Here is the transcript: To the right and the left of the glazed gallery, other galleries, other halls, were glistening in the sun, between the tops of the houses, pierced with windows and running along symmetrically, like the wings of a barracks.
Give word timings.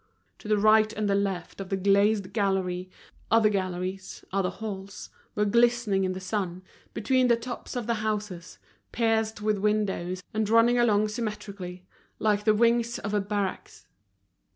To 0.39 0.47
the 0.47 0.57
right 0.57 0.91
and 0.93 1.07
the 1.07 1.13
left 1.13 1.61
of 1.61 1.69
the 1.69 1.77
glazed 1.77 2.33
gallery, 2.33 2.89
other 3.29 3.49
galleries, 3.49 4.25
other 4.33 4.49
halls, 4.49 5.11
were 5.35 5.45
glistening 5.45 6.05
in 6.05 6.13
the 6.13 6.19
sun, 6.19 6.63
between 6.95 7.27
the 7.27 7.35
tops 7.37 7.75
of 7.75 7.85
the 7.85 7.93
houses, 8.01 8.57
pierced 8.91 9.43
with 9.43 9.59
windows 9.59 10.23
and 10.33 10.49
running 10.49 10.79
along 10.79 11.09
symmetrically, 11.09 11.85
like 12.17 12.45
the 12.45 12.55
wings 12.55 12.97
of 12.97 13.13
a 13.13 13.21
barracks. 13.21 13.85